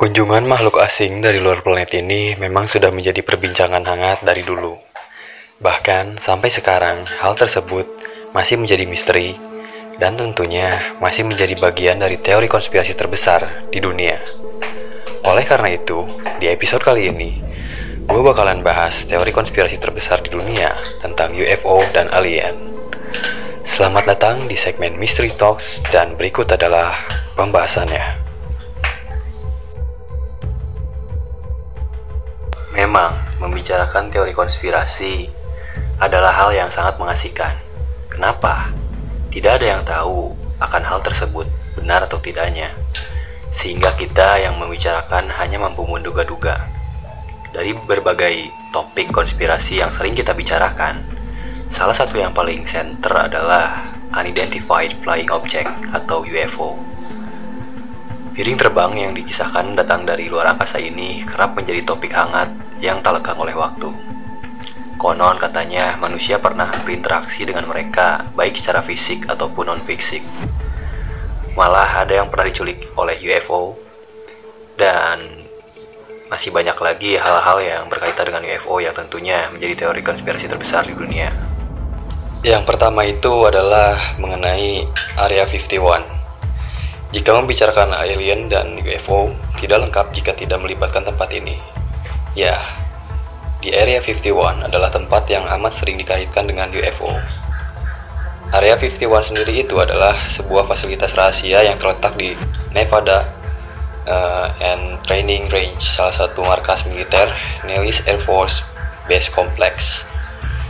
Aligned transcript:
Kunjungan 0.00 0.48
makhluk 0.48 0.80
asing 0.80 1.20
dari 1.20 1.44
luar 1.44 1.60
planet 1.60 1.92
ini 1.92 2.32
memang 2.40 2.64
sudah 2.64 2.88
menjadi 2.88 3.20
perbincangan 3.20 3.84
hangat 3.84 4.24
dari 4.24 4.40
dulu. 4.40 4.72
Bahkan 5.60 6.16
sampai 6.16 6.48
sekarang, 6.48 7.04
hal 7.20 7.36
tersebut 7.36 7.84
masih 8.32 8.56
menjadi 8.56 8.88
misteri 8.88 9.36
dan 10.00 10.16
tentunya 10.16 10.72
masih 11.04 11.28
menjadi 11.28 11.52
bagian 11.60 12.00
dari 12.00 12.16
teori 12.16 12.48
konspirasi 12.48 12.96
terbesar 12.96 13.68
di 13.68 13.76
dunia. 13.76 14.16
Oleh 15.28 15.44
karena 15.44 15.68
itu, 15.76 16.08
di 16.40 16.48
episode 16.48 16.80
kali 16.80 17.12
ini, 17.12 17.36
gue 18.08 18.22
bakalan 18.24 18.64
bahas 18.64 19.04
teori 19.04 19.36
konspirasi 19.36 19.76
terbesar 19.76 20.24
di 20.24 20.32
dunia 20.32 20.72
tentang 21.04 21.36
UFO 21.36 21.84
dan 21.92 22.08
alien. 22.16 22.56
Selamat 23.68 24.16
datang 24.16 24.48
di 24.48 24.56
segmen 24.56 24.96
Mystery 24.96 25.28
Talks 25.28 25.84
dan 25.92 26.16
berikut 26.16 26.48
adalah 26.48 26.96
pembahasannya. 27.36 28.29
Memang, 32.90 33.14
membicarakan 33.38 34.10
teori 34.10 34.34
konspirasi 34.34 35.30
adalah 36.02 36.34
hal 36.34 36.50
yang 36.50 36.74
sangat 36.74 36.98
mengasihkan. 36.98 37.54
Kenapa? 38.10 38.66
Tidak 39.30 39.46
ada 39.46 39.62
yang 39.62 39.86
tahu 39.86 40.34
akan 40.58 40.82
hal 40.82 40.98
tersebut 40.98 41.46
benar 41.78 42.10
atau 42.10 42.18
tidaknya. 42.18 42.74
Sehingga 43.54 43.94
kita 43.94 44.42
yang 44.42 44.58
membicarakan 44.58 45.30
hanya 45.38 45.62
mampu 45.62 45.86
menduga-duga. 45.86 46.66
Dari 47.54 47.78
berbagai 47.78 48.50
topik 48.74 49.14
konspirasi 49.14 49.86
yang 49.86 49.94
sering 49.94 50.18
kita 50.18 50.34
bicarakan, 50.34 50.98
salah 51.70 51.94
satu 51.94 52.18
yang 52.18 52.34
paling 52.34 52.66
center 52.66 53.14
adalah 53.14 53.86
Unidentified 54.18 54.98
Flying 54.98 55.30
Object 55.30 55.94
atau 55.94 56.26
UFO. 56.26 56.74
Piring 58.34 58.58
terbang 58.58 58.92
yang 58.98 59.12
dikisahkan 59.14 59.78
datang 59.78 60.02
dari 60.02 60.26
luar 60.26 60.58
angkasa 60.58 60.82
ini 60.82 61.22
kerap 61.22 61.54
menjadi 61.54 61.86
topik 61.86 62.10
hangat 62.10 62.69
yang 62.80 63.04
tak 63.04 63.20
lekang 63.20 63.36
oleh 63.36 63.52
waktu. 63.52 63.92
Konon 65.00 65.40
katanya 65.40 65.96
manusia 65.96 66.36
pernah 66.36 66.68
berinteraksi 66.84 67.48
dengan 67.48 67.64
mereka 67.64 68.28
baik 68.36 68.52
secara 68.56 68.84
fisik 68.84 69.24
ataupun 69.32 69.72
non-fisik. 69.72 70.20
Malah 71.56 72.04
ada 72.04 72.20
yang 72.20 72.28
pernah 72.28 72.48
diculik 72.48 72.92
oleh 73.00 73.16
UFO 73.16 73.80
dan 74.76 75.24
masih 76.28 76.52
banyak 76.52 76.76
lagi 76.76 77.16
hal-hal 77.16 77.58
yang 77.64 77.82
berkaitan 77.88 78.28
dengan 78.28 78.44
UFO 78.44 78.76
yang 78.76 78.92
tentunya 78.92 79.48
menjadi 79.48 79.88
teori 79.88 80.04
konspirasi 80.04 80.52
terbesar 80.52 80.84
di 80.84 80.92
dunia. 80.92 81.32
Yang 82.44 82.64
pertama 82.68 83.04
itu 83.04 83.44
adalah 83.44 83.96
mengenai 84.16 84.84
Area 85.20 85.44
51. 85.44 86.20
Jika 87.10 87.34
membicarakan 87.34 87.96
alien 87.96 88.46
dan 88.52 88.78
UFO, 88.80 89.34
tidak 89.58 89.88
lengkap 89.88 90.06
jika 90.12 90.32
tidak 90.36 90.62
melibatkan 90.62 91.02
tempat 91.02 91.28
ini. 91.34 91.79
Ya, 92.38 92.54
di 93.58 93.74
Area 93.74 93.98
51 93.98 94.70
adalah 94.70 94.86
tempat 94.86 95.26
yang 95.26 95.42
amat 95.50 95.74
sering 95.74 95.98
dikaitkan 95.98 96.46
dengan 96.46 96.70
UFO. 96.70 97.10
Area 98.54 98.78
51 98.78 99.34
sendiri 99.34 99.66
itu 99.66 99.82
adalah 99.82 100.14
sebuah 100.14 100.62
fasilitas 100.62 101.18
rahasia 101.18 101.66
yang 101.66 101.74
terletak 101.74 102.14
di 102.14 102.38
Nevada 102.70 103.26
uh, 104.06 104.46
and 104.62 104.94
Training 105.10 105.50
Range, 105.50 105.82
salah 105.82 106.14
satu 106.14 106.46
markas 106.46 106.86
militer 106.86 107.26
Nellis 107.66 108.06
Air 108.06 108.22
Force 108.22 108.62
Base 109.10 109.26
Complex. 109.26 110.06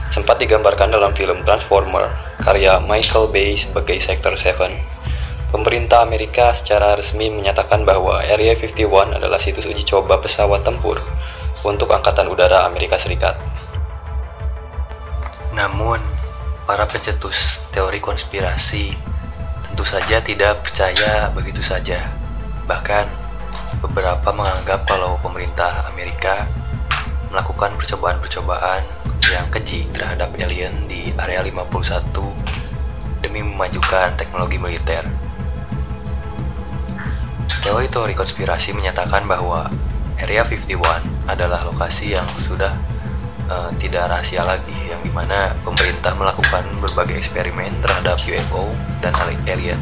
Sempat 0.08 0.40
digambarkan 0.40 0.88
dalam 0.88 1.12
film 1.12 1.44
Transformer 1.44 2.08
karya 2.40 2.80
Michael 2.80 3.28
Bay 3.28 3.60
sebagai 3.60 4.00
Sector 4.00 4.32
7. 4.32 4.72
Pemerintah 5.52 6.08
Amerika 6.08 6.56
secara 6.56 6.96
resmi 6.96 7.28
menyatakan 7.28 7.84
bahwa 7.84 8.24
Area 8.24 8.56
51 8.56 9.20
adalah 9.20 9.36
situs 9.36 9.68
uji 9.68 9.84
coba 9.84 10.16
pesawat 10.24 10.64
tempur 10.64 11.04
untuk 11.64 11.92
Angkatan 11.92 12.28
Udara 12.32 12.64
Amerika 12.64 12.96
Serikat. 12.96 13.36
Namun, 15.52 16.00
para 16.64 16.86
pencetus 16.86 17.66
teori 17.74 17.98
konspirasi 17.98 18.94
tentu 19.68 19.84
saja 19.84 20.22
tidak 20.24 20.64
percaya 20.64 21.28
begitu 21.34 21.60
saja. 21.60 22.08
Bahkan, 22.64 23.06
beberapa 23.84 24.30
menganggap 24.32 24.86
kalau 24.86 25.18
pemerintah 25.20 25.88
Amerika 25.90 26.46
melakukan 27.30 27.74
percobaan-percobaan 27.78 28.82
yang 29.30 29.46
keji 29.54 29.86
terhadap 29.94 30.34
alien 30.42 30.74
di 30.90 31.14
area 31.14 31.44
51 31.46 32.10
demi 33.22 33.44
memajukan 33.44 34.16
teknologi 34.18 34.58
militer. 34.58 35.06
Teori-teori 37.60 38.16
konspirasi 38.16 38.72
menyatakan 38.72 39.28
bahwa 39.28 39.68
Area 40.20 40.44
51 40.44 40.76
adalah 41.24 41.64
lokasi 41.64 42.12
yang 42.12 42.28
sudah 42.44 42.68
uh, 43.48 43.72
tidak 43.80 44.12
rahasia 44.12 44.44
lagi, 44.44 44.76
yang 44.92 45.00
di 45.00 45.08
mana 45.08 45.56
pemerintah 45.64 46.12
melakukan 46.12 46.68
berbagai 46.76 47.16
eksperimen 47.24 47.72
terhadap 47.80 48.20
UFO 48.20 48.68
dan 49.00 49.16
alien. 49.48 49.80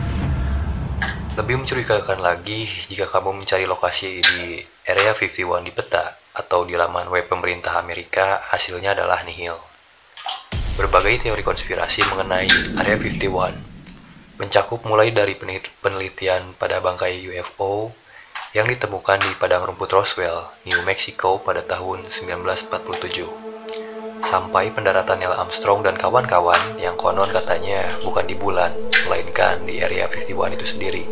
Lebih 1.34 1.58
mencurigakan 1.58 2.22
lagi 2.22 2.70
jika 2.86 3.10
kamu 3.10 3.42
mencari 3.42 3.66
lokasi 3.66 4.22
di 4.22 4.62
Area 4.86 5.10
51 5.14 5.66
di 5.66 5.72
peta 5.74 6.06
atau 6.34 6.62
di 6.62 6.78
laman 6.78 7.10
web 7.10 7.26
pemerintah 7.26 7.78
Amerika, 7.78 8.38
hasilnya 8.54 8.94
adalah 8.94 9.26
nihil. 9.26 9.58
Berbagai 10.78 11.26
teori 11.26 11.42
konspirasi 11.42 12.06
mengenai 12.14 12.78
Area 12.78 12.94
51 12.94 13.68
mencakup 14.38 14.86
mulai 14.86 15.10
dari 15.10 15.34
penelitian 15.82 16.54
pada 16.54 16.78
bangkai 16.78 17.26
UFO 17.26 17.90
yang 18.56 18.64
ditemukan 18.64 19.20
di 19.20 19.28
padang 19.36 19.68
rumput 19.68 19.92
Roswell, 19.92 20.48
New 20.64 20.80
Mexico 20.88 21.36
pada 21.36 21.60
tahun 21.60 22.08
1947. 22.08 23.28
Sampai 24.24 24.72
pendaratan 24.72 25.20
Neil 25.20 25.36
Armstrong 25.36 25.84
dan 25.84 26.00
kawan-kawan 26.00 26.80
yang 26.80 26.96
konon 26.96 27.28
katanya 27.28 27.84
bukan 28.00 28.24
di 28.24 28.32
bulan, 28.32 28.72
melainkan 29.04 29.60
di 29.68 29.84
Area 29.84 30.08
51 30.08 30.56
itu 30.56 30.64
sendiri. 30.64 31.04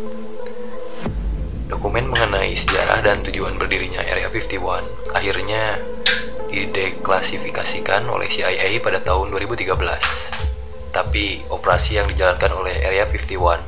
Dokumen 1.69 2.09
mengenai 2.09 2.57
sejarah 2.57 3.05
dan 3.05 3.21
tujuan 3.21 3.53
berdirinya 3.61 4.01
Area 4.01 4.33
51 4.33 5.13
akhirnya 5.13 5.77
dideklasifikasikan 6.49 8.07
oleh 8.09 8.25
CIA 8.25 8.81
pada 8.81 8.97
tahun 8.97 9.29
2013. 9.29 9.77
Tapi 10.89 11.45
operasi 11.53 12.01
yang 12.01 12.09
dijalankan 12.09 12.49
oleh 12.57 12.81
Area 12.81 13.05
51 13.05 13.61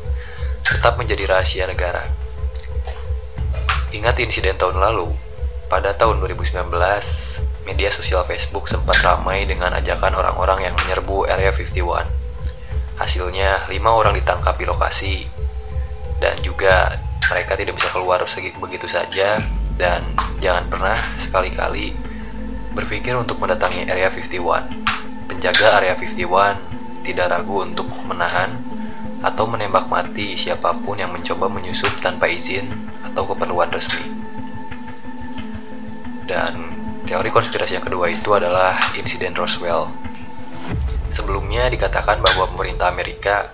tetap 0.66 0.98
menjadi 0.98 1.24
rahasia 1.30 1.70
negara 1.70 2.29
Ingat 3.90 4.22
insiden 4.22 4.54
tahun 4.54 4.78
lalu, 4.78 5.10
pada 5.66 5.98
tahun 5.98 6.22
2019, 6.22 6.62
media 7.66 7.90
sosial 7.90 8.22
Facebook 8.22 8.70
sempat 8.70 9.02
ramai 9.02 9.50
dengan 9.50 9.74
ajakan 9.74 10.14
orang-orang 10.14 10.70
yang 10.70 10.78
menyerbu 10.78 11.26
Area 11.26 11.50
51. 11.50 12.06
Hasilnya, 13.02 13.66
lima 13.66 13.90
orang 13.90 14.14
ditangkap 14.14 14.62
di 14.62 14.66
lokasi, 14.70 15.16
dan 16.22 16.38
juga 16.46 17.02
mereka 17.34 17.58
tidak 17.58 17.82
bisa 17.82 17.90
keluar 17.90 18.22
begitu 18.62 18.86
saja, 18.86 19.26
dan 19.74 20.06
jangan 20.38 20.70
pernah 20.70 20.98
sekali-kali 21.18 21.98
berpikir 22.78 23.18
untuk 23.18 23.42
mendatangi 23.42 23.90
Area 23.90 24.14
51. 24.14 24.70
Penjaga 25.26 25.82
Area 25.82 25.98
51 25.98 27.02
tidak 27.02 27.34
ragu 27.34 27.66
untuk 27.66 27.90
menahan 28.06 28.54
atau 29.26 29.50
menembak 29.50 29.90
mati 29.90 30.38
siapa 30.38 30.78
pun 30.78 31.02
yang 31.02 31.10
mencoba 31.10 31.50
menyusup 31.50 31.90
tanpa 32.06 32.30
izin 32.30 32.89
atau 33.06 33.24
keperluan 33.30 33.72
resmi. 33.72 34.04
Dan 36.30 36.54
teori 37.10 37.30
konspirasi 37.34 37.80
yang 37.80 37.86
kedua 37.86 38.12
itu 38.12 38.30
adalah 38.36 38.78
insiden 39.00 39.34
Roswell. 39.34 39.90
Sebelumnya 41.10 41.66
dikatakan 41.74 42.22
bahwa 42.22 42.46
pemerintah 42.54 42.94
Amerika 42.94 43.50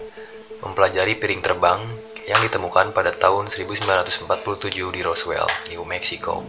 mempelajari 0.60 1.16
piring 1.16 1.40
terbang 1.40 1.80
yang 2.26 2.42
ditemukan 2.42 2.92
pada 2.92 3.14
tahun 3.14 3.48
1947 3.48 4.28
di 4.92 5.02
Roswell, 5.06 5.46
New 5.72 5.86
Mexico. 5.88 6.44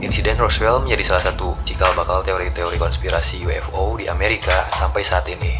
Insiden 0.00 0.40
Roswell 0.40 0.80
menjadi 0.80 1.12
salah 1.12 1.24
satu 1.32 1.54
cikal 1.62 1.92
bakal 1.92 2.24
teori-teori 2.24 2.80
konspirasi 2.80 3.44
UFO 3.44 4.00
di 4.00 4.08
Amerika 4.08 4.66
sampai 4.72 5.04
saat 5.04 5.28
ini. 5.28 5.54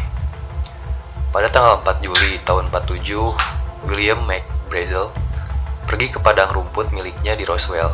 Pada 1.31 1.47
tanggal 1.47 1.79
4 1.79 2.03
Juli 2.03 2.41
tahun 2.43 2.67
47, 2.73 3.87
William 3.87 4.19
McBrazel 4.27 5.13
pergi 5.91 6.07
ke 6.07 6.23
padang 6.23 6.47
rumput 6.47 6.95
miliknya 6.95 7.35
di 7.35 7.43
Roswell 7.43 7.91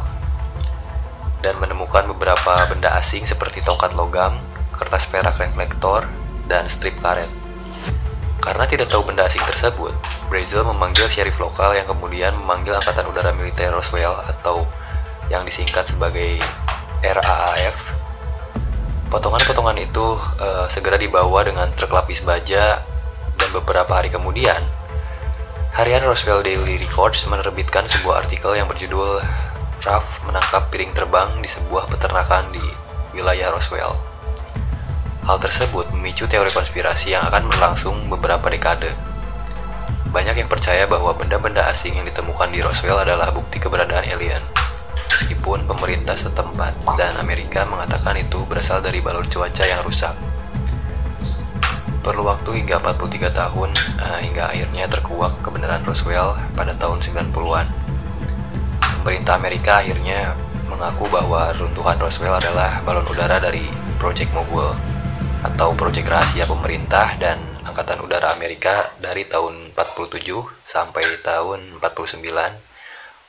dan 1.41 1.57
menemukan 1.57 2.05
beberapa 2.13 2.69
benda 2.69 2.93
asing 2.93 3.25
seperti 3.25 3.65
tongkat 3.65 3.97
logam, 3.97 4.37
kertas 4.77 5.09
perak 5.09 5.33
reflektor, 5.41 6.05
dan 6.45 6.69
strip 6.69 6.93
karet. 7.01 7.25
Karena 8.37 8.69
tidak 8.69 8.93
tahu 8.93 9.01
benda 9.01 9.25
asing 9.25 9.41
tersebut, 9.49 9.97
Brazil 10.29 10.61
memanggil 10.61 11.09
syarif 11.09 11.41
lokal 11.41 11.73
yang 11.73 11.89
kemudian 11.89 12.37
memanggil 12.37 12.77
Angkatan 12.77 13.09
Udara 13.09 13.33
Militer 13.33 13.73
Roswell 13.73 14.13
atau 14.29 14.61
yang 15.33 15.41
disingkat 15.41 15.89
sebagai 15.89 16.37
RAAF. 17.01 17.97
Potongan-potongan 19.09 19.77
itu 19.81 20.21
uh, 20.37 20.69
segera 20.69 21.01
dibawa 21.01 21.41
dengan 21.41 21.65
truk 21.73 21.97
lapis 21.97 22.21
baja 22.21 22.77
dan 23.41 23.49
beberapa 23.57 23.89
hari 23.97 24.13
kemudian 24.13 24.76
Harian 25.77 26.01
Roswell 26.09 26.41
Daily 26.41 26.81
Records 26.81 27.29
menerbitkan 27.29 27.85
sebuah 27.85 28.25
artikel 28.25 28.57
yang 28.57 28.65
berjudul 28.65 29.21
Ralph 29.85 30.25
menangkap 30.25 30.73
piring 30.73 30.89
terbang 30.97 31.29
di 31.37 31.45
sebuah 31.45 31.85
peternakan 31.93 32.49
di 32.49 32.65
wilayah 33.13 33.53
Roswell. 33.53 33.93
Hal 35.29 35.37
tersebut 35.37 35.85
memicu 35.93 36.25
teori 36.25 36.49
konspirasi 36.49 37.13
yang 37.13 37.29
akan 37.29 37.45
berlangsung 37.45 37.93
beberapa 38.09 38.49
dekade. 38.49 38.89
Banyak 40.09 40.41
yang 40.41 40.49
percaya 40.49 40.89
bahwa 40.89 41.13
benda-benda 41.13 41.61
asing 41.69 41.93
yang 41.93 42.09
ditemukan 42.09 42.49
di 42.49 42.57
Roswell 42.65 42.97
adalah 42.97 43.29
bukti 43.29 43.61
keberadaan 43.61 44.09
alien. 44.09 44.41
Meskipun 45.13 45.69
pemerintah 45.69 46.17
setempat 46.17 46.73
dan 46.97 47.13
Amerika 47.21 47.69
mengatakan 47.69 48.17
itu 48.17 48.41
berasal 48.49 48.81
dari 48.81 48.97
balon 48.97 49.29
cuaca 49.29 49.61
yang 49.61 49.85
rusak. 49.85 50.17
Perlu 52.07 52.23
waktu 52.23 52.63
hingga 52.63 52.79
43 52.79 53.35
tahun 53.35 53.75
uh, 53.99 54.19
hingga 54.23 54.47
akhirnya 54.47 54.87
terkuak 54.87 55.43
kebenaran 55.43 55.83
Roswell 55.83 56.39
pada 56.55 56.71
tahun 56.79 57.03
90-an. 57.03 57.67
Pemerintah 59.03 59.35
Amerika 59.35 59.83
akhirnya 59.83 60.31
mengaku 60.71 61.11
bahwa 61.11 61.51
runtuhan 61.59 61.99
Roswell 61.99 62.39
adalah 62.39 62.79
balon 62.87 63.03
udara 63.11 63.43
dari 63.43 63.67
Project 63.99 64.31
Mogul 64.31 64.71
atau 65.43 65.75
proyek 65.75 66.07
rahasia 66.07 66.47
pemerintah 66.47 67.19
dan 67.19 67.43
Angkatan 67.67 67.99
Udara 67.99 68.31
Amerika 68.39 68.87
dari 69.03 69.27
tahun 69.27 69.75
47 69.75 70.23
sampai 70.63 71.03
tahun 71.19 71.83
49 71.83 72.23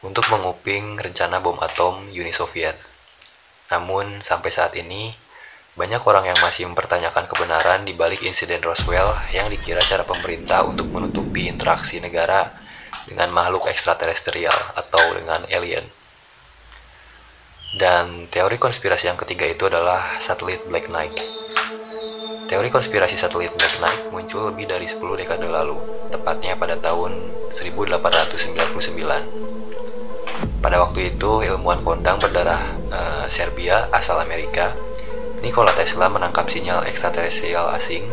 untuk 0.06 0.22
menguping 0.30 1.02
rencana 1.02 1.42
bom 1.42 1.58
atom 1.58 2.06
Uni 2.14 2.30
Soviet. 2.30 2.78
Namun 3.74 4.22
sampai 4.22 4.54
saat 4.54 4.78
ini 4.78 5.10
banyak 5.78 6.02
orang 6.02 6.26
yang 6.26 6.34
masih 6.42 6.66
mempertanyakan 6.66 7.30
kebenaran 7.30 7.86
di 7.86 7.94
balik 7.94 8.26
insiden 8.26 8.58
Roswell 8.66 9.14
yang 9.30 9.46
dikira 9.46 9.78
cara 9.78 10.02
pemerintah 10.02 10.66
untuk 10.66 10.90
menutupi 10.90 11.46
interaksi 11.46 12.02
negara 12.02 12.50
dengan 13.06 13.30
makhluk 13.30 13.70
ekstraterestrial 13.70 14.74
atau 14.74 14.98
dengan 15.14 15.46
alien. 15.46 15.86
Dan 17.78 18.26
teori 18.26 18.58
konspirasi 18.58 19.06
yang 19.06 19.14
ketiga 19.14 19.46
itu 19.46 19.70
adalah 19.70 20.02
satelit 20.18 20.66
Black 20.66 20.90
Knight. 20.90 21.14
Teori 22.50 22.74
konspirasi 22.74 23.14
satelit 23.14 23.54
Black 23.54 23.78
Knight 23.78 24.10
muncul 24.10 24.50
lebih 24.50 24.66
dari 24.66 24.90
10 24.90 24.98
dekade 24.98 25.46
lalu, 25.46 25.78
tepatnya 26.10 26.58
pada 26.58 26.74
tahun 26.74 27.14
1899. 27.54 28.98
Pada 30.58 30.76
waktu 30.82 31.14
itu, 31.14 31.46
ilmuwan 31.46 31.86
kondang 31.86 32.18
berdarah 32.18 32.66
uh, 32.90 33.30
Serbia 33.30 33.86
asal 33.94 34.18
Amerika 34.18 34.74
Nikola 35.38 35.70
Tesla 35.74 36.10
menangkap 36.10 36.50
sinyal 36.50 36.82
ekstraterestrial 36.88 37.70
asing 37.78 38.04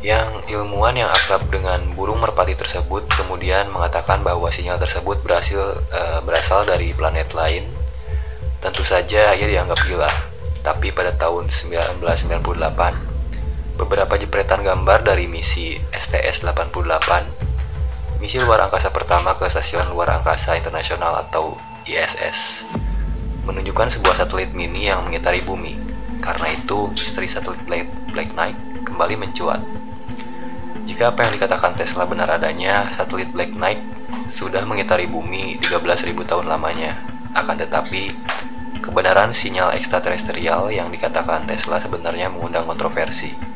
yang 0.00 0.40
ilmuwan 0.48 0.96
yang 0.96 1.12
akrab 1.12 1.44
dengan 1.52 1.92
burung 1.92 2.24
merpati 2.24 2.56
tersebut 2.56 3.04
kemudian 3.20 3.68
mengatakan 3.68 4.24
bahwa 4.24 4.48
sinyal 4.48 4.80
tersebut 4.80 5.20
berhasil 5.20 5.60
e, 5.92 6.24
berasal 6.24 6.64
dari 6.64 6.96
planet 6.96 7.36
lain. 7.36 7.68
Tentu 8.64 8.80
saja 8.80 9.36
ia 9.36 9.46
dianggap 9.46 9.76
gila. 9.84 10.08
Tapi 10.60 10.92
pada 10.92 11.16
tahun 11.16 11.48
1998, 11.48 13.76
beberapa 13.76 14.14
jepretan 14.20 14.60
gambar 14.60 15.04
dari 15.04 15.28
misi 15.28 15.80
STS-88, 15.92 17.10
misi 18.20 18.36
luar 18.40 18.68
angkasa 18.68 18.92
pertama 18.92 19.36
ke 19.40 19.48
Stasiun 19.48 19.88
Luar 19.92 20.20
Angkasa 20.20 20.56
Internasional 20.60 21.16
atau 21.24 21.56
ISS, 21.88 22.68
menunjukkan 23.50 23.90
sebuah 23.98 24.22
satelit 24.22 24.54
mini 24.54 24.86
yang 24.86 25.02
mengitari 25.02 25.42
bumi. 25.42 25.74
Karena 26.22 26.46
itu, 26.54 26.94
misteri 26.94 27.26
satelit 27.26 27.58
Black 28.14 28.30
Knight 28.38 28.54
kembali 28.86 29.18
mencuat. 29.18 29.58
Jika 30.86 31.10
apa 31.10 31.26
yang 31.26 31.34
dikatakan 31.34 31.74
Tesla 31.74 32.06
benar 32.06 32.30
adanya, 32.30 32.86
satelit 32.94 33.34
Black 33.34 33.50
Knight 33.50 33.82
sudah 34.30 34.62
mengitari 34.62 35.10
bumi 35.10 35.58
13.000 35.58 36.14
tahun 36.22 36.46
lamanya. 36.46 36.94
Akan 37.34 37.58
tetapi, 37.58 38.14
kebenaran 38.78 39.34
sinyal 39.34 39.74
ekstraterestrial 39.74 40.70
yang 40.70 40.90
dikatakan 40.90 41.46
Tesla 41.50 41.82
sebenarnya 41.82 42.30
mengundang 42.30 42.66
kontroversi. 42.66 43.49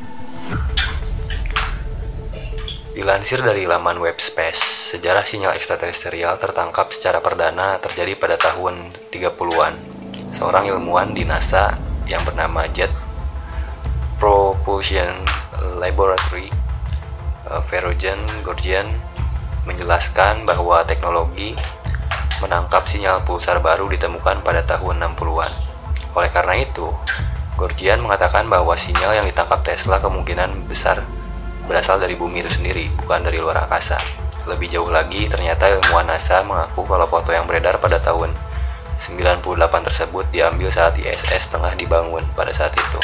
Dilansir 2.94 3.42
dari 3.42 3.66
laman 3.66 3.98
web 3.98 4.22
Space, 4.22 4.94
sejarah 4.94 5.26
sinyal 5.26 5.58
ekstraterestrial 5.58 6.38
tertangkap 6.38 6.94
secara 6.94 7.18
perdana 7.18 7.74
terjadi 7.82 8.14
pada 8.14 8.38
tahun 8.38 8.94
30-an. 9.10 9.74
Seorang 10.30 10.70
ilmuwan 10.70 11.10
di 11.10 11.26
NASA 11.26 11.74
yang 12.06 12.22
bernama 12.22 12.70
Jet 12.70 12.94
Propulsion 14.22 15.10
Laboratory, 15.82 16.46
uh, 17.50 17.58
Verogen 17.66 18.22
Gorgian, 18.46 18.86
menjelaskan 19.66 20.46
bahwa 20.46 20.86
teknologi 20.86 21.58
menangkap 22.46 22.86
sinyal 22.86 23.26
pulsar 23.26 23.58
baru 23.58 23.90
ditemukan 23.90 24.46
pada 24.46 24.62
tahun 24.62 25.02
60-an. 25.02 25.50
Oleh 26.14 26.30
karena 26.30 26.62
itu, 26.62 26.94
Gorgian 27.58 27.98
mengatakan 27.98 28.46
bahwa 28.46 28.78
sinyal 28.78 29.18
yang 29.18 29.26
ditangkap 29.26 29.66
Tesla 29.66 29.98
kemungkinan 29.98 30.70
besar 30.70 31.02
berasal 31.64 31.96
dari 32.00 32.14
bumi 32.14 32.44
itu 32.44 32.50
sendiri, 32.60 32.88
bukan 33.00 33.24
dari 33.24 33.40
luar 33.40 33.64
angkasa. 33.64 33.96
Lebih 34.44 34.68
jauh 34.68 34.92
lagi, 34.92 35.24
ternyata 35.24 35.72
ilmuwan 35.72 36.04
NASA 36.04 36.44
mengaku 36.44 36.84
kalau 36.84 37.08
foto 37.08 37.32
yang 37.32 37.48
beredar 37.48 37.80
pada 37.80 37.96
tahun 38.00 38.32
98 39.00 39.42
tersebut 39.88 40.24
diambil 40.30 40.68
saat 40.70 40.94
ISS 41.00 41.50
tengah 41.50 41.72
dibangun 41.74 42.22
pada 42.36 42.52
saat 42.52 42.76
itu. 42.76 43.00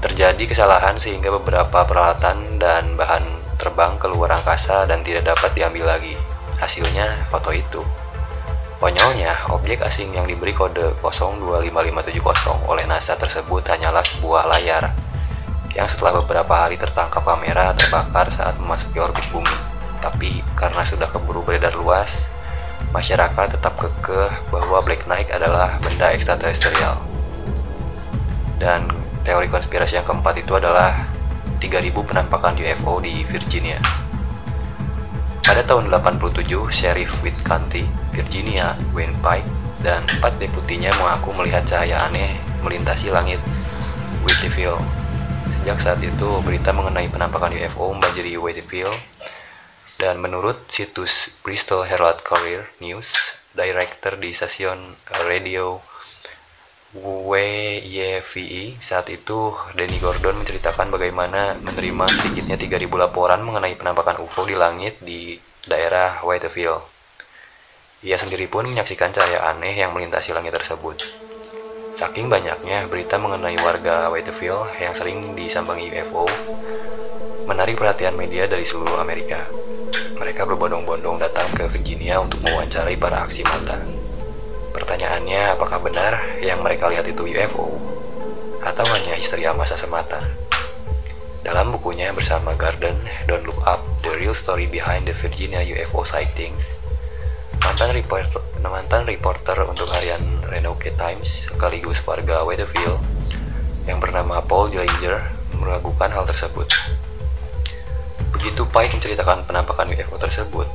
Terjadi 0.00 0.44
kesalahan 0.46 0.96
sehingga 1.02 1.34
beberapa 1.34 1.82
peralatan 1.82 2.62
dan 2.62 2.94
bahan 2.94 3.22
terbang 3.58 3.98
ke 3.98 4.06
luar 4.06 4.38
angkasa 4.38 4.86
dan 4.86 5.02
tidak 5.02 5.34
dapat 5.34 5.50
diambil 5.58 5.90
lagi. 5.90 6.14
Hasilnya 6.62 7.26
foto 7.28 7.50
itu. 7.50 7.82
Konyolnya, 8.76 9.32
objek 9.56 9.80
asing 9.82 10.12
yang 10.12 10.28
diberi 10.28 10.52
kode 10.52 11.00
025570 11.00 12.68
oleh 12.68 12.84
NASA 12.84 13.16
tersebut 13.16 13.64
hanyalah 13.64 14.04
sebuah 14.04 14.52
layar 14.52 14.92
yang 15.76 15.84
setelah 15.84 16.24
beberapa 16.24 16.56
hari 16.56 16.80
tertangkap 16.80 17.20
kamera 17.20 17.76
terbakar 17.76 18.32
saat 18.32 18.56
memasuki 18.56 18.96
orbit 18.96 19.28
bumi. 19.28 19.56
Tapi 20.00 20.40
karena 20.56 20.80
sudah 20.80 21.12
keburu 21.12 21.44
beredar 21.44 21.76
luas, 21.76 22.32
masyarakat 22.96 23.60
tetap 23.60 23.76
kekeh 23.76 24.32
bahwa 24.48 24.80
Black 24.80 25.04
Knight 25.04 25.28
adalah 25.28 25.76
benda 25.84 26.16
ekstraterestrial. 26.16 26.96
Dan 28.56 28.88
teori 29.20 29.52
konspirasi 29.52 30.00
yang 30.00 30.08
keempat 30.08 30.40
itu 30.40 30.56
adalah 30.56 31.04
3000 31.60 31.92
penampakan 31.92 32.56
UFO 32.56 33.04
di 33.04 33.20
Virginia. 33.28 33.76
Pada 35.44 35.60
tahun 35.60 35.92
87, 35.92 36.48
Sheriff 36.72 37.20
Witt 37.20 37.36
County, 37.44 37.84
Virginia, 38.16 38.74
Wayne 38.96 39.14
Pike, 39.20 39.46
dan 39.84 40.00
empat 40.18 40.40
deputinya 40.40 40.88
mengaku 40.98 41.36
melihat 41.36 41.62
cahaya 41.68 42.08
aneh 42.08 42.34
melintasi 42.64 43.12
langit 43.12 43.38
Whitfield 44.26 44.82
Sejak 45.66 45.82
saat 45.82 45.98
itu, 45.98 46.30
berita 46.46 46.70
mengenai 46.70 47.10
penampakan 47.10 47.50
UFO 47.50 47.90
membanjiri 47.90 48.38
Whitefield 48.38 48.94
dan 49.98 50.22
menurut 50.22 50.62
situs 50.70 51.34
Bristol 51.42 51.82
Herald 51.82 52.22
Courier 52.22 52.70
News, 52.78 53.34
director 53.50 54.14
di 54.14 54.30
stasiun 54.30 54.94
radio 55.26 55.82
WYVE 56.94 58.78
saat 58.78 59.10
itu, 59.10 59.58
Danny 59.74 59.98
Gordon 59.98 60.38
menceritakan 60.38 60.86
bagaimana 60.86 61.58
menerima 61.58 62.14
sedikitnya 62.14 62.54
3.000 62.62 62.86
laporan 62.86 63.42
mengenai 63.42 63.74
penampakan 63.74 64.22
UFO 64.22 64.46
di 64.46 64.54
langit 64.54 65.02
di 65.02 65.34
daerah 65.66 66.22
Whitefield. 66.22 66.78
Ia 68.06 68.22
sendiri 68.22 68.46
pun 68.46 68.70
menyaksikan 68.70 69.10
cahaya 69.10 69.50
aneh 69.50 69.74
yang 69.74 69.90
melintasi 69.90 70.30
langit 70.30 70.54
tersebut. 70.54 71.25
Saking 71.96 72.28
banyaknya 72.28 72.84
berita 72.92 73.16
mengenai 73.16 73.56
warga 73.64 74.12
Whitefield 74.12 74.68
yang 74.76 74.92
sering 74.92 75.32
disambangi 75.32 75.88
UFO, 75.96 76.28
menarik 77.48 77.80
perhatian 77.80 78.12
media 78.20 78.44
dari 78.44 78.68
seluruh 78.68 79.00
Amerika. 79.00 79.40
Mereka 80.20 80.44
berbondong-bondong 80.44 81.16
datang 81.16 81.48
ke 81.56 81.64
Virginia 81.72 82.20
untuk 82.20 82.44
mewawancarai 82.44 83.00
para 83.00 83.24
aksi 83.24 83.40
mata. 83.48 83.80
Pertanyaannya, 84.76 85.56
apakah 85.56 85.80
benar 85.80 86.36
yang 86.44 86.60
mereka 86.60 86.92
lihat 86.92 87.08
itu 87.08 87.32
UFO? 87.32 87.80
Atau 88.60 88.84
hanya 88.92 89.16
histeria 89.16 89.56
masa 89.56 89.80
semata? 89.80 90.20
Dalam 91.40 91.72
bukunya 91.72 92.12
bersama 92.12 92.52
Garden, 92.60 93.00
Don't 93.24 93.48
Look 93.48 93.64
Up, 93.64 93.80
The 94.04 94.12
Real 94.20 94.36
Story 94.36 94.68
Behind 94.68 95.08
the 95.08 95.16
Virginia 95.16 95.64
UFO 95.64 96.04
Sightings, 96.04 96.76
mantan 97.64 97.96
reporter, 97.96 98.44
mantan 98.60 99.08
reporter 99.08 99.64
untuk 99.64 99.88
harian 99.96 100.35
Renauke 100.46 100.94
Times 100.94 101.50
sekaligus 101.50 101.98
warga 102.06 102.46
Weatherfield 102.46 103.02
yang 103.86 103.98
bernama 103.98 104.42
Paul 104.42 104.70
Dillinger 104.70 105.22
melakukan 105.58 106.10
hal 106.10 106.26
tersebut. 106.26 106.70
Begitu 108.30 108.62
Pike 108.70 108.94
menceritakan 108.94 109.42
penampakan 109.46 109.90
UFO 109.90 110.16
tersebut, 110.18 110.68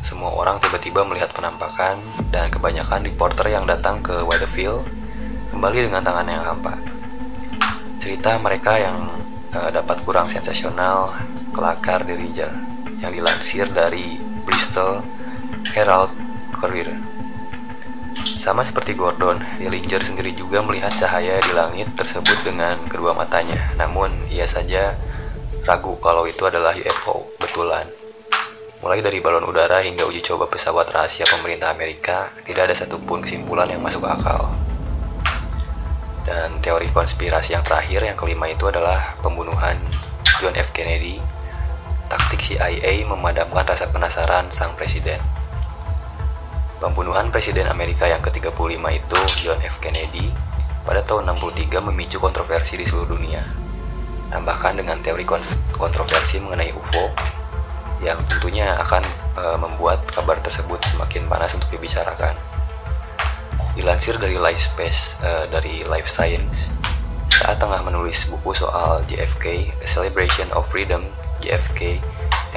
semua 0.00 0.32
orang 0.32 0.58
tiba-tiba 0.58 1.04
melihat 1.04 1.30
penampakan 1.30 2.00
dan 2.32 2.50
kebanyakan 2.50 3.06
reporter 3.06 3.46
yang 3.52 3.68
datang 3.68 4.02
ke 4.02 4.24
Weatherfield 4.24 4.84
kembali 5.52 5.92
dengan 5.92 6.02
tangan 6.02 6.26
yang 6.26 6.42
hampa. 6.42 6.74
Cerita 8.00 8.34
mereka 8.40 8.80
yang 8.80 8.98
uh, 9.54 9.70
dapat 9.70 10.02
kurang 10.02 10.26
sensasional 10.26 11.12
kelakar 11.52 12.02
di 12.02 12.16
Dillinger 12.16 12.52
yang 12.98 13.12
dilansir 13.12 13.68
dari 13.70 14.16
Bristol 14.42 15.04
Herald 15.76 16.10
Courier. 16.56 17.21
Sama 18.42 18.66
seperti 18.66 18.98
Gordon, 18.98 19.38
Dillinger 19.62 20.02
sendiri 20.02 20.34
juga 20.34 20.58
melihat 20.66 20.90
cahaya 20.90 21.38
di 21.38 21.54
langit 21.54 21.94
tersebut 21.94 22.42
dengan 22.42 22.74
kedua 22.90 23.14
matanya. 23.14 23.70
Namun, 23.78 24.10
ia 24.26 24.50
saja 24.50 24.98
ragu 25.62 25.94
kalau 26.02 26.26
itu 26.26 26.42
adalah 26.42 26.74
UFO 26.74 27.22
betulan. 27.38 27.86
Mulai 28.82 28.98
dari 28.98 29.22
balon 29.22 29.46
udara 29.46 29.78
hingga 29.86 30.10
uji 30.10 30.26
coba 30.26 30.50
pesawat 30.50 30.90
rahasia 30.90 31.22
pemerintah 31.22 31.70
Amerika, 31.70 32.34
tidak 32.42 32.66
ada 32.66 32.74
satupun 32.74 33.22
kesimpulan 33.22 33.70
yang 33.70 33.78
masuk 33.78 34.02
akal. 34.02 34.50
Dan 36.26 36.58
teori 36.58 36.90
konspirasi 36.90 37.54
yang 37.54 37.62
terakhir, 37.62 38.02
yang 38.02 38.18
kelima 38.18 38.50
itu 38.50 38.66
adalah 38.66 39.14
pembunuhan 39.22 39.78
John 40.42 40.58
F. 40.58 40.74
Kennedy. 40.74 41.22
Taktik 42.10 42.42
CIA 42.42 43.06
memadamkan 43.06 43.62
rasa 43.62 43.86
penasaran 43.94 44.50
sang 44.50 44.74
presiden. 44.74 45.22
Pembunuhan 46.82 47.30
Presiden 47.30 47.70
Amerika 47.70 48.10
yang 48.10 48.18
ke-35 48.26 48.74
itu, 48.90 49.18
John 49.46 49.62
F. 49.62 49.78
Kennedy, 49.78 50.34
pada 50.82 50.98
tahun 51.06 51.30
63 51.30 51.78
memicu 51.78 52.18
kontroversi 52.18 52.74
di 52.74 52.82
seluruh 52.82 53.14
dunia. 53.14 53.38
Tambahkan 54.34 54.82
dengan 54.82 54.98
teori 54.98 55.22
kontroversi 55.78 56.42
mengenai 56.42 56.74
UFO, 56.74 57.06
yang 58.02 58.18
tentunya 58.26 58.74
akan 58.82 58.98
e, 59.38 59.42
membuat 59.62 60.02
kabar 60.10 60.42
tersebut 60.42 60.82
semakin 60.82 61.22
panas 61.30 61.54
untuk 61.54 61.70
dibicarakan. 61.70 62.34
Dilansir 63.78 64.18
dari 64.18 64.34
Life 64.34 64.74
Space 64.74 65.22
e, 65.22 65.46
dari 65.54 65.86
Life 65.86 66.10
Science, 66.10 66.66
saat 67.30 67.62
tengah 67.62 67.78
menulis 67.86 68.26
buku 68.26 68.58
soal 68.58 69.06
JFK, 69.06 69.70
A 69.70 69.86
Celebration 69.86 70.50
of 70.58 70.66
Freedom, 70.66 71.06
JFK, 71.46 72.02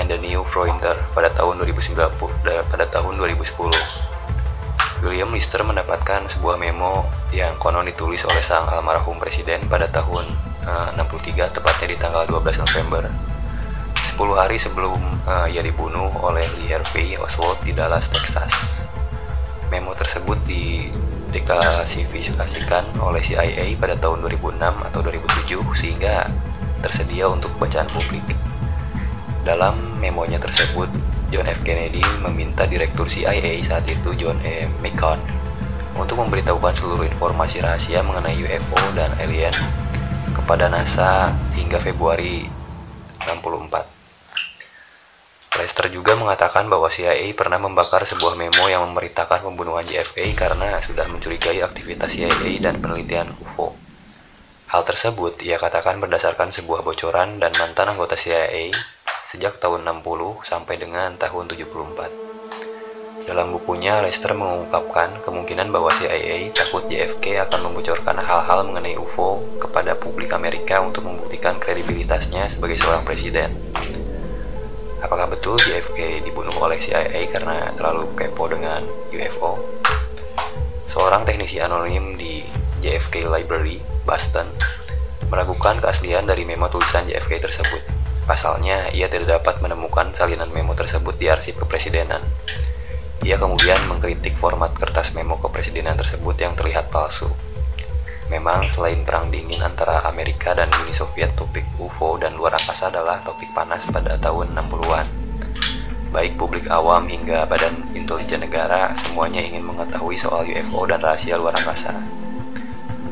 and 0.02 0.10
the 0.10 0.18
New 0.18 0.42
Frontier 0.50 0.98
pada 1.14 1.30
tahun 1.38 1.62
2090 1.62 2.10
pada 2.74 2.86
tahun 2.90 3.14
2010. 3.22 4.15
William 5.06 5.30
Lister 5.30 5.62
mendapatkan 5.62 6.26
sebuah 6.26 6.58
memo 6.58 7.06
yang 7.30 7.54
konon 7.62 7.86
ditulis 7.86 8.26
oleh 8.26 8.42
sang 8.42 8.66
almarhum 8.66 9.22
presiden 9.22 9.62
pada 9.70 9.86
tahun 9.94 10.26
e, 10.66 10.98
63 10.98 11.54
tepatnya 11.54 11.88
di 11.94 11.98
tanggal 12.02 12.26
12 12.26 12.66
November 12.66 13.06
10 14.16 14.40
hari 14.40 14.56
sebelum 14.56 14.96
uh, 15.28 15.44
ia 15.52 15.60
dibunuh 15.60 16.08
oleh 16.24 16.48
Lee 16.56 16.72
Harvey 16.72 17.20
Oswald 17.20 17.60
di 17.68 17.76
Dallas, 17.76 18.08
Texas. 18.08 18.80
Memo 19.68 19.92
tersebut 19.92 20.40
dideklasifikasikan 20.48 22.96
oleh 23.04 23.20
CIA 23.20 23.76
pada 23.76 24.00
tahun 24.00 24.24
2006 24.24 24.56
atau 24.62 25.04
2007 25.04 25.60
sehingga 25.76 26.32
tersedia 26.80 27.28
untuk 27.28 27.52
bacaan 27.60 27.92
publik. 27.92 28.24
Dalam 29.44 29.76
memonya 30.00 30.40
tersebut, 30.40 30.88
John 31.34 31.50
F. 31.50 31.62
Kennedy 31.66 32.04
meminta 32.22 32.70
Direktur 32.70 33.10
CIA 33.10 33.62
saat 33.66 33.86
itu 33.90 34.14
John 34.14 34.38
E. 34.46 34.70
McCone 34.82 35.22
untuk 35.96 36.20
memberitahukan 36.20 36.76
seluruh 36.76 37.08
informasi 37.08 37.64
rahasia 37.64 38.04
mengenai 38.04 38.36
UFO 38.36 38.78
dan 38.94 39.10
alien 39.18 39.56
kepada 40.36 40.68
NASA 40.68 41.32
hingga 41.56 41.80
Februari 41.80 42.46
64. 43.24 43.96
Lester 45.56 45.88
juga 45.88 46.20
mengatakan 46.20 46.68
bahwa 46.68 46.92
CIA 46.92 47.32
pernah 47.32 47.56
membakar 47.56 48.04
sebuah 48.04 48.36
memo 48.36 48.68
yang 48.68 48.84
memberitakan 48.92 49.40
pembunuhan 49.40 49.88
JFK 49.88 50.36
karena 50.36 50.84
sudah 50.84 51.08
mencurigai 51.08 51.64
aktivitas 51.64 52.12
CIA 52.12 52.60
dan 52.60 52.84
penelitian 52.84 53.32
UFO. 53.40 53.72
Hal 54.68 54.84
tersebut 54.84 55.40
ia 55.48 55.56
katakan 55.56 56.04
berdasarkan 56.04 56.52
sebuah 56.52 56.84
bocoran 56.84 57.40
dan 57.40 57.56
mantan 57.56 57.96
anggota 57.96 58.20
CIA 58.20 58.76
sejak 59.26 59.58
tahun 59.58 59.82
60 59.82 60.46
sampai 60.46 60.78
dengan 60.78 61.18
tahun 61.18 61.50
74. 61.50 63.26
Dalam 63.26 63.58
bukunya, 63.58 64.06
Lester 64.06 64.38
mengungkapkan 64.38 65.18
kemungkinan 65.26 65.74
bahwa 65.74 65.90
CIA 65.90 66.54
takut 66.54 66.86
JFK 66.86 67.42
akan 67.50 67.74
membocorkan 67.74 68.22
hal-hal 68.22 68.62
mengenai 68.70 68.94
UFO 69.02 69.42
kepada 69.58 69.98
publik 69.98 70.30
Amerika 70.30 70.78
untuk 70.86 71.10
membuktikan 71.10 71.58
kredibilitasnya 71.58 72.46
sebagai 72.46 72.78
seorang 72.78 73.02
presiden. 73.02 73.50
Apakah 75.02 75.26
betul 75.26 75.58
JFK 75.58 76.22
dibunuh 76.22 76.54
oleh 76.62 76.78
CIA 76.78 77.26
karena 77.34 77.74
terlalu 77.74 78.06
kepo 78.14 78.46
dengan 78.46 78.86
UFO? 79.10 79.58
Seorang 80.86 81.26
teknisi 81.26 81.58
anonim 81.58 82.14
di 82.14 82.46
JFK 82.86 83.26
Library, 83.26 83.82
Boston, 84.06 84.46
meragukan 85.34 85.82
keaslian 85.82 86.30
dari 86.30 86.46
memo 86.46 86.70
tulisan 86.70 87.10
JFK 87.10 87.42
tersebut. 87.42 87.95
Pasalnya, 88.26 88.90
ia 88.90 89.06
tidak 89.06 89.42
dapat 89.42 89.62
menemukan 89.62 90.10
salinan 90.18 90.50
memo 90.50 90.74
tersebut 90.74 91.14
di 91.22 91.30
arsip 91.30 91.62
kepresidenan. 91.62 92.26
Ia 93.22 93.38
kemudian 93.38 93.78
mengkritik 93.86 94.34
format 94.42 94.74
kertas 94.74 95.14
memo 95.14 95.38
kepresidenan 95.38 95.94
tersebut 95.94 96.34
yang 96.42 96.58
terlihat 96.58 96.90
palsu. 96.90 97.30
Memang 98.34 98.66
selain 98.66 99.06
perang 99.06 99.30
dingin 99.30 99.62
antara 99.62 100.02
Amerika 100.10 100.58
dan 100.58 100.66
Uni 100.82 100.90
Soviet, 100.90 101.38
topik 101.38 101.62
UFO 101.78 102.18
dan 102.18 102.34
luar 102.34 102.58
angkasa 102.58 102.90
adalah 102.90 103.22
topik 103.22 103.54
panas 103.54 103.86
pada 103.94 104.18
tahun 104.18 104.58
60-an. 104.58 105.06
Baik 106.10 106.34
publik 106.34 106.66
awam 106.74 107.06
hingga 107.06 107.46
badan 107.46 107.94
intelijen 107.94 108.42
negara, 108.42 108.90
semuanya 108.98 109.46
ingin 109.46 109.62
mengetahui 109.62 110.18
soal 110.18 110.42
UFO 110.42 110.90
dan 110.90 111.06
rahasia 111.06 111.38
luar 111.38 111.54
angkasa. 111.54 111.94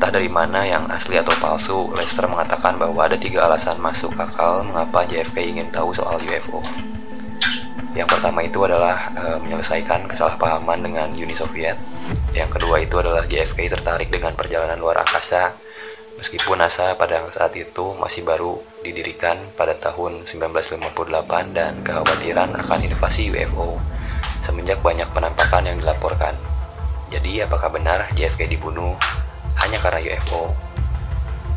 Entah 0.04 0.20
dari 0.20 0.28
mana 0.28 0.60
yang 0.68 0.84
asli 0.92 1.16
atau 1.16 1.32
palsu, 1.40 1.88
Lester 1.96 2.28
mengatakan 2.28 2.76
bahwa 2.76 3.08
ada 3.08 3.16
tiga 3.16 3.48
alasan 3.48 3.80
masuk 3.80 4.12
akal 4.20 4.60
mengapa 4.60 5.08
JFK 5.08 5.56
ingin 5.56 5.72
tahu 5.72 5.96
soal 5.96 6.20
UFO. 6.20 6.60
Yang 7.96 8.12
pertama 8.12 8.44
itu 8.44 8.60
adalah 8.68 9.08
e, 9.16 9.40
menyelesaikan 9.40 10.04
kesalahpahaman 10.04 10.84
dengan 10.84 11.08
Uni 11.08 11.32
Soviet. 11.32 11.80
Yang 12.36 12.60
kedua 12.60 12.84
itu 12.84 13.00
adalah 13.00 13.24
JFK 13.24 13.72
tertarik 13.72 14.12
dengan 14.12 14.36
perjalanan 14.36 14.76
luar 14.76 15.00
angkasa, 15.00 15.56
meskipun 16.20 16.60
NASA 16.60 16.92
pada 17.00 17.24
saat 17.32 17.56
itu 17.56 17.96
masih 17.96 18.28
baru 18.28 18.60
didirikan 18.84 19.40
pada 19.56 19.72
tahun 19.72 20.28
1958 20.28 20.84
dan 21.56 21.80
kekhawatiran 21.80 22.52
akan 22.60 22.78
invasi 22.84 23.32
UFO 23.32 23.80
semenjak 24.44 24.84
banyak 24.84 25.08
penampakan 25.16 25.64
yang 25.64 25.80
dilaporkan. 25.80 26.36
Jadi 27.08 27.40
apakah 27.40 27.72
benar 27.72 28.04
JFK 28.12 28.52
dibunuh 28.52 28.92
hanya 29.64 29.80
karena 29.80 30.00
UFO? 30.04 30.52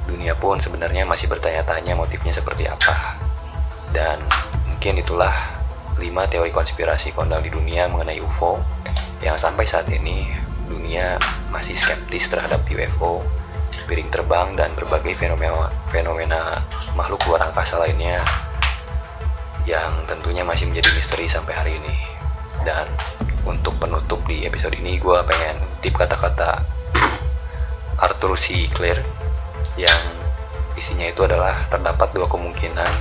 Dunia 0.08 0.32
pun 0.40 0.64
sebenarnya 0.64 1.04
masih 1.04 1.28
bertanya-tanya 1.28 2.00
motifnya 2.00 2.32
seperti 2.32 2.64
apa. 2.72 3.20
Dan 3.92 4.24
mungkin 4.72 5.04
itulah 5.04 5.36
5 6.00 6.32
teori 6.32 6.52
konspirasi 6.56 7.12
kondang 7.12 7.44
di 7.44 7.52
dunia 7.52 7.92
mengenai 7.92 8.24
UFO 8.24 8.64
yang 9.20 9.36
sampai 9.36 9.68
saat 9.68 9.92
ini 9.92 10.24
dunia 10.72 11.20
masih 11.52 11.76
skeptis 11.76 12.32
terhadap 12.32 12.64
UFO, 12.64 13.26
piring 13.92 14.08
terbang 14.08 14.56
dan 14.56 14.72
berbagai 14.78 15.18
fenomena 15.20 15.68
fenomena 15.92 16.64
makhluk 16.96 17.20
luar 17.28 17.44
angkasa 17.52 17.82
lainnya 17.82 18.22
yang 19.68 19.92
tentunya 20.08 20.48
masih 20.48 20.72
menjadi 20.72 20.96
misteri 20.96 21.28
sampai 21.28 21.54
hari 21.56 21.72
ini. 21.76 21.96
Dan 22.64 22.88
untuk 23.44 23.76
penutup 23.80 24.24
di 24.24 24.48
episode 24.48 24.76
ini 24.80 24.96
gue 24.96 25.18
pengen 25.28 25.60
tip 25.84 25.96
kata-kata 25.96 26.77
Arthur 27.98 28.38
C. 28.38 28.70
Clarke 28.70 29.02
yang 29.74 30.02
isinya 30.78 31.10
itu 31.10 31.26
adalah 31.26 31.58
terdapat 31.74 32.14
dua 32.14 32.30
kemungkinan 32.30 32.92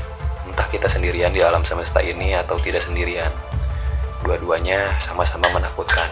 entah 0.48 0.66
kita 0.72 0.88
sendirian 0.88 1.36
di 1.36 1.44
alam 1.44 1.60
semesta 1.68 2.00
ini 2.00 2.32
atau 2.32 2.56
tidak 2.56 2.80
sendirian. 2.80 3.28
Dua-duanya 4.24 4.96
sama-sama 4.96 5.52
menakutkan. 5.52 6.08